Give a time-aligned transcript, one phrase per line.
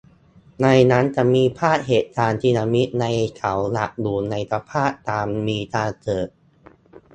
[0.61, 3.05] ในนั้นจะมีภาพเหตุการณ์สึนามิใน
[3.37, 6.27] เขาหลักอยู่ในสภาพตามมีตามเกิด